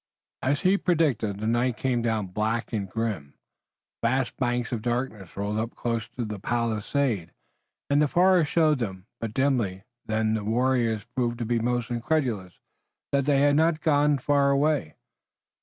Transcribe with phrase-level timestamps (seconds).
[0.41, 3.35] As he predicted, the night came down black and grim.
[4.01, 7.31] Vast banks of darkness rolled up close to the palisade,
[7.87, 8.79] and the forest showed
[9.19, 9.83] but dimly.
[10.07, 12.57] Then the warriors proved to the most incredulous
[13.11, 14.95] that they had not gone far away.